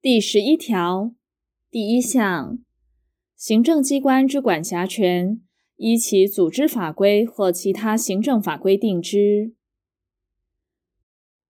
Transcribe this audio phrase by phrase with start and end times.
[0.00, 1.12] 第十一条
[1.72, 2.60] 第一项，
[3.34, 5.40] 行政机关之管辖权，
[5.74, 9.54] 依其组织法规或其他行政法规定之。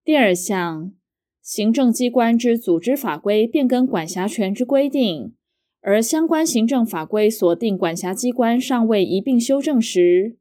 [0.03, 0.95] 第二项，
[1.43, 5.35] 行政机关之组织法规变更管辖权之规定，
[5.83, 10.39] 而相关行政法规所定管辖机关尚未一并修正时，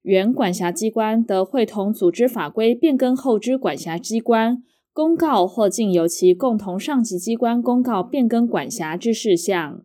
[0.00, 4.62] 原管辖机关得会同组织法规变更后之管辖机关
[4.92, 9.84] 公告或经由其共同上级机关公告变更管辖之事项。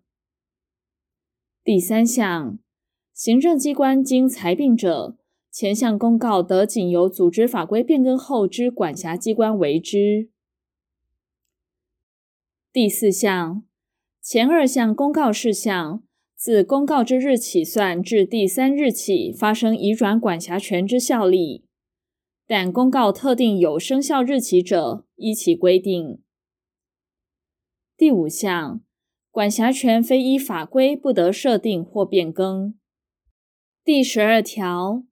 [1.63, 2.57] 第三项，
[3.13, 5.17] 行政机关经裁并者，
[5.51, 10.29] 前项公告得仅由组织法规变更后之管辖机关为之。
[12.73, 13.63] 第四项，
[14.21, 16.03] 前二项公告事项，
[16.35, 21.64] 自公告之日起算至第三日起发生移转管辖权之效力。
[22.47, 26.21] 但公告特定有生效日期者，依其规定。
[27.97, 28.81] 第五项，
[29.31, 32.77] 管辖权非依法规不得设定或变更。
[33.83, 35.03] 第十二条，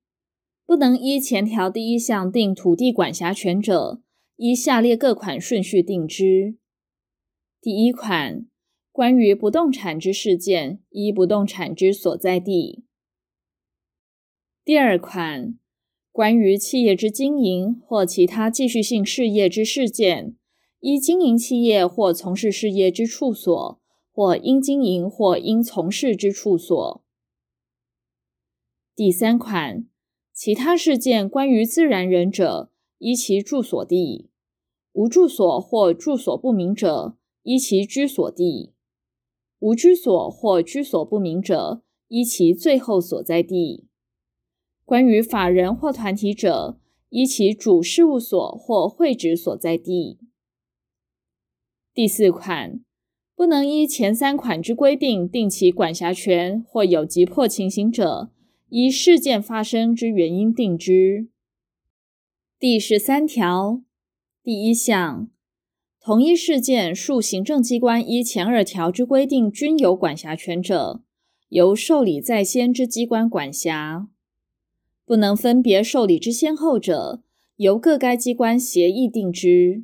[0.64, 4.03] 不能依前条第一项定土地管辖权者，
[4.36, 6.58] 依下列各款顺序定之。
[7.59, 8.45] 第一款，
[8.92, 12.86] 关于不动产之事件，依不动产之所在地。
[14.64, 15.58] 第二款。
[16.14, 20.36] 关于企业之经营或其他继续性事业之事件，
[20.80, 27.03] 依经营企业或从事事业之处所，或应经营或应从事之处所。
[28.95, 29.88] 第三款，
[30.31, 32.69] 其他事件关于自然人者，
[33.00, 34.30] 依其住所地；
[34.91, 38.73] 无住所或住所不明者，依其居所地；
[39.58, 43.88] 无居所或居所不明者，依其最后所在地。
[44.86, 46.78] 关于法人或团体者，
[47.09, 50.20] 依其主事务所或会址所在地。
[51.94, 52.81] 第四款，
[53.36, 58.31] 不能依前三款之规定定其管辖权或有急迫情形者，
[58.70, 61.30] 依事件发生之原因定之。
[62.59, 63.81] 第十三条
[64.41, 65.30] 第一项，
[66.02, 71.02] 同一事件数行政机关依前二条之规定均有管辖权者，
[71.50, 74.09] 由受理在先之机关管辖。
[75.06, 77.22] 不能分别受理之先后者，
[77.58, 79.84] 由各该机关协议定之；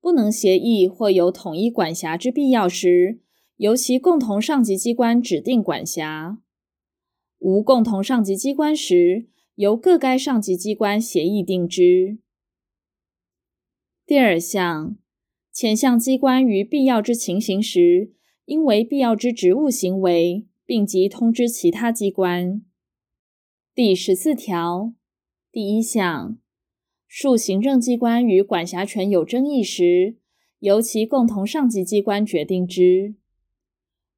[0.00, 3.20] 不能协议或有统一管辖之必要时，
[3.56, 6.38] 由其共同上级机关指定管辖；
[7.38, 12.18] 无共同上级机关时，由各该上级机关协议定之。
[14.06, 14.96] 第二项，
[15.52, 18.12] 前项机关于必要之情形时，
[18.44, 22.62] 应为必要之职务行为，并即通知其他机关。
[23.78, 24.92] 第十四条
[25.52, 26.36] 第一项，
[27.06, 30.16] 数行政机关与管辖权有争议时，
[30.58, 33.14] 由其共同上级机关决定之；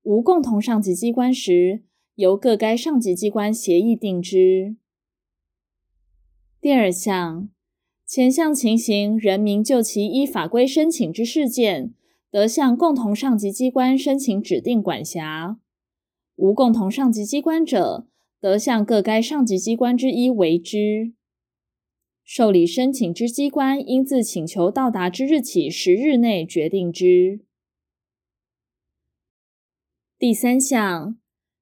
[0.03, 1.83] 无共同上级机关时，
[2.15, 4.77] 由各该上级机关协议定之。
[6.59, 7.51] 第二项，
[8.07, 11.93] 前项情形，人民就其依法规申请之事件，
[12.31, 15.59] 得向共同上级机关申请指定管辖；
[16.37, 18.07] 无共同上级机关者，
[18.41, 21.13] 得向各该上级机关之一为之。
[22.25, 27.41] 受理申请之机关应自请求到达之日起十日内决定之。
[30.17, 31.19] 第三项，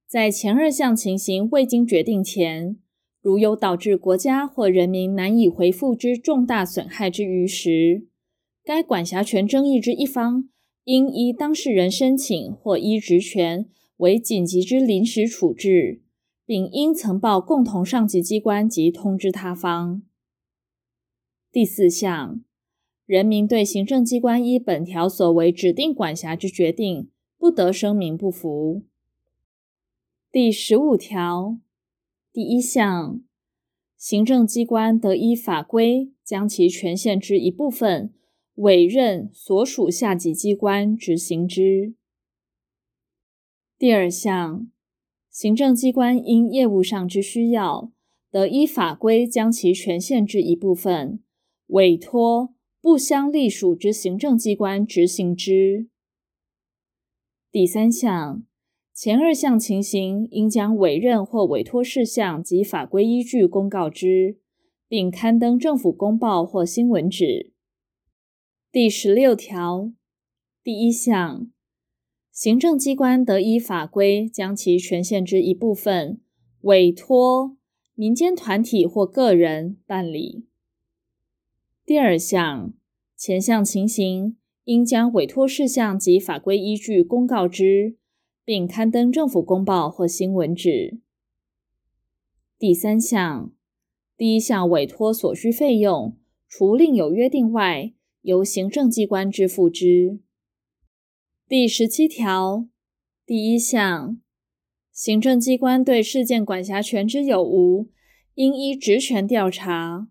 [0.07, 2.77] 在前二项情形未经决定前，
[3.21, 8.07] 如有导致国家或人民难以回复之重大损害之余时，
[8.63, 10.49] 该管辖权争议之一方，
[10.85, 16.03] 应依当事人申请或依职权为紧急之临时处置。
[16.49, 20.01] 并应曾报共同上级机关及通知他方。
[21.53, 22.43] 第四项，
[23.05, 28.81] 人民对行政机关依本条所为指定管辖之决定，不得声明不服。
[30.33, 31.59] 第十五条
[32.33, 33.21] 第一项，
[33.99, 38.15] 行政机关得依法规将其权限之一部分
[38.55, 41.93] 委任所属下级机关执行之。
[43.79, 44.71] 第二项。
[45.31, 47.93] 行政机关因业务上之需要，
[48.31, 51.21] 得依法规将其权限之一部分
[51.69, 55.89] 委托不相隶属之行政机关执行之。
[57.53, 58.43] 第三项，
[58.93, 64.39] 前二项情形，应将委任或委托事项及法规依据公告之，
[64.89, 67.53] 并刊登政府公报或新闻纸。
[68.73, 69.93] 第十六条
[70.65, 71.51] 第一项。
[72.41, 76.21] 行政机关得依法规将其权限之一部分
[76.61, 77.57] 委托
[77.97, 80.47] 民间团体或个人办理。
[81.85, 82.73] 第二项，
[83.17, 87.97] 前项情形应将委托事项及法规依据公告之，
[88.45, 91.01] 并刊登政府公报或新闻纸。
[92.57, 93.53] 第三项，
[94.17, 97.93] 第一项委托所需费用，除另有约定外，
[98.23, 100.21] 由行政机关支付之。
[101.49, 102.69] 第十七条
[103.25, 104.21] 第一项，
[104.93, 107.89] 行政机关对事件管辖权之有无，
[108.35, 110.09] 应依职权调查，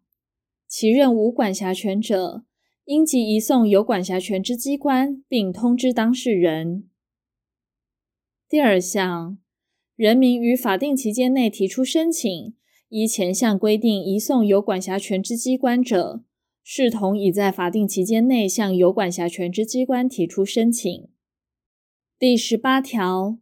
[0.68, 2.44] 其认无管辖权者，
[2.86, 6.90] 应即移送有管辖权之机关，并通知当事人。
[8.50, 9.38] 第二项，
[9.96, 12.56] 人民于法定期间内提出申请，
[12.90, 16.24] 依前项规定移送有管辖权之机关者，
[16.64, 21.08] 视同已在法定期间内向有管辖权之机关提出申请。
[22.20, 23.38] 第十八条，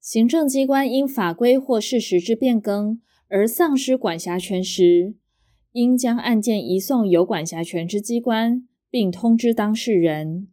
[0.00, 5.14] 行政机关因法规或事实之变更而丧失管辖权时，
[5.72, 8.66] 应将案件移送有管辖权之机关。
[8.88, 10.48] 并通知当事人，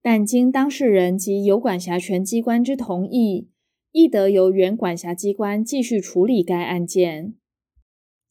[0.00, 3.46] 但经当事人及有管辖权机关之同意，
[3.92, 7.34] 亦得由原管辖机关继续处理该案件。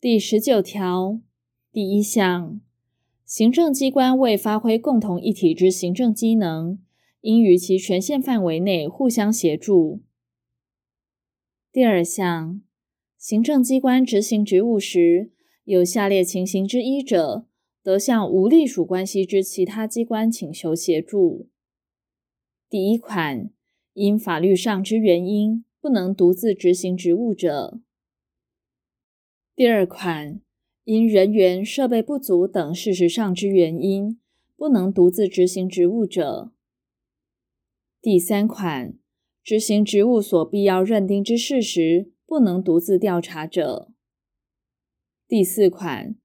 [0.01, 1.21] 第十九条
[1.71, 2.59] 第一项，
[3.23, 6.77] 行政机关为发挥共同一体之行政机能，
[7.21, 10.01] 应于其权限范围内互相协助。
[11.71, 12.61] 第二项，
[13.17, 15.31] 行政机关执行职务时，
[15.63, 17.45] 有下列情形之一者，
[17.83, 21.47] 得向无隶属关系之其他机关请求协助。
[22.67, 23.51] 第一款，
[23.93, 27.79] 因法律上之原因不能独自执行职务者；
[29.55, 30.41] 第二款，
[30.83, 34.19] 因人员、设备不足等事实上之原因
[34.55, 36.51] 不能独自执行职务者；
[38.01, 38.95] 第三款，
[39.43, 43.91] 执行职务所必要认定之事实不能独自调查者；
[45.27, 46.15] 第四款。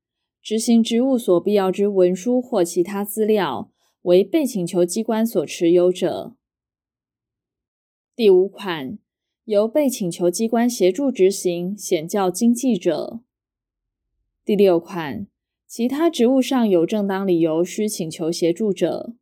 [0.40, 3.70] 执行职务所必要之文书或其他资料，
[4.02, 6.36] 为被请求机关所持有者。
[8.14, 8.98] 第五款，
[9.44, 13.20] 由被请求机关协助执行，显较经济者。
[14.44, 15.26] 第六款，
[15.66, 19.14] 其他职务上有正当理由需请求协助者。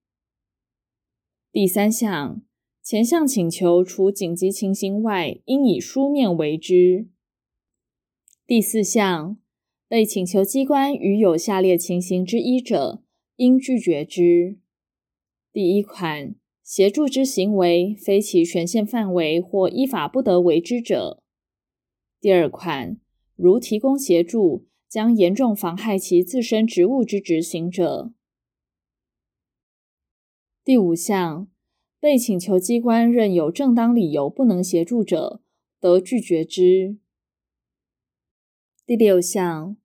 [1.55, 2.43] 第三项，
[2.83, 7.07] 前项请求除紧急情形外，应以书面为之。
[8.45, 9.37] 第四项。
[9.87, 13.05] 被请求机关于有下列情形之一者，
[13.37, 14.59] 应拒绝之：
[15.53, 16.35] 第一款，
[16.65, 21.21] 协助之行为非其权限范围或依法不得为之者；
[22.21, 22.99] 第二款，
[23.37, 28.11] 如提供协助将严重妨害其自身职务之执行者；
[30.65, 31.47] 第五项，
[32.01, 35.43] 被请求机关认有正当理由不能协助者，
[35.79, 36.97] 得拒绝之；
[38.87, 39.77] 第六项。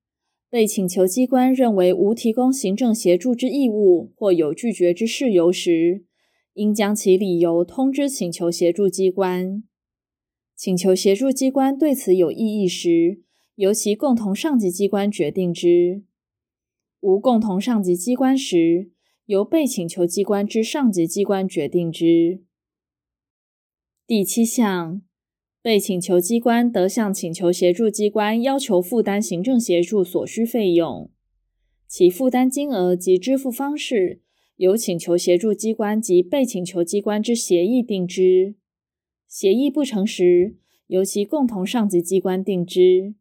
[0.50, 6.06] 被请求机关认为无提供行政协助之义务或有拒绝之事由时，
[6.54, 9.62] 应将其理由通知请求协助机关。
[10.56, 13.22] 请求协助机关对此有异议时，
[13.56, 16.04] 由其共同上级机关决定之。
[17.02, 18.90] 无共同上级机关时，
[19.30, 22.42] 由被请求机关之上级机关决定之。
[24.08, 25.04] 第七项。
[25.62, 31.12] 被请求机关得向请求协助机关要求负担行政协助所需费用，
[31.86, 34.22] 其负担金额及支付方式
[34.56, 38.56] 由请求协助机关及被请求机关之协议定之。
[39.28, 40.56] 协议不成时，
[40.88, 43.16] 由其共同上级机关定之。